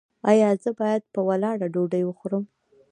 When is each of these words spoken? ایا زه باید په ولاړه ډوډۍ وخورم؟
ایا 0.31 0.49
زه 0.63 0.69
باید 0.79 1.03
په 1.13 1.19
ولاړه 1.27 1.67
ډوډۍ 1.73 2.03
وخورم؟ 2.05 2.43